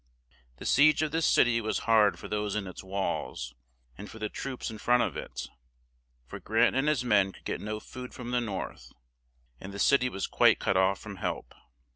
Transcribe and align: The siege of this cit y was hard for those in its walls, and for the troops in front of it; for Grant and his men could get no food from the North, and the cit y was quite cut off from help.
The 0.57 0.65
siege 0.65 1.03
of 1.03 1.11
this 1.11 1.27
cit 1.27 1.45
y 1.45 1.61
was 1.61 1.77
hard 1.85 2.17
for 2.17 2.27
those 2.27 2.55
in 2.55 2.65
its 2.65 2.83
walls, 2.83 3.53
and 3.95 4.09
for 4.09 4.17
the 4.17 4.29
troops 4.29 4.71
in 4.71 4.79
front 4.79 5.03
of 5.03 5.15
it; 5.15 5.47
for 6.25 6.39
Grant 6.39 6.75
and 6.75 6.87
his 6.87 7.05
men 7.05 7.31
could 7.31 7.45
get 7.45 7.61
no 7.61 7.79
food 7.79 8.11
from 8.11 8.31
the 8.31 8.41
North, 8.41 8.93
and 9.59 9.71
the 9.71 9.77
cit 9.77 10.01
y 10.01 10.09
was 10.09 10.25
quite 10.25 10.57
cut 10.57 10.75
off 10.75 10.97
from 10.97 11.17
help. 11.17 11.53